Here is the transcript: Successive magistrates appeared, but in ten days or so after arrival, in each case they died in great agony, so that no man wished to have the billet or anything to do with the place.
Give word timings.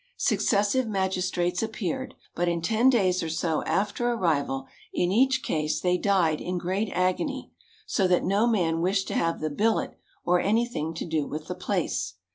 Successive 0.17 0.87
magistrates 0.87 1.61
appeared, 1.61 2.15
but 2.33 2.47
in 2.47 2.59
ten 2.59 2.89
days 2.89 3.21
or 3.21 3.29
so 3.29 3.63
after 3.65 4.11
arrival, 4.11 4.65
in 4.91 5.11
each 5.11 5.43
case 5.43 5.79
they 5.79 5.95
died 5.95 6.41
in 6.41 6.57
great 6.57 6.89
agony, 6.93 7.51
so 7.85 8.07
that 8.07 8.23
no 8.23 8.47
man 8.47 8.81
wished 8.81 9.07
to 9.07 9.13
have 9.13 9.39
the 9.41 9.49
billet 9.51 9.95
or 10.25 10.39
anything 10.39 10.95
to 10.95 11.05
do 11.05 11.27
with 11.27 11.45
the 11.45 11.53
place. 11.53 12.15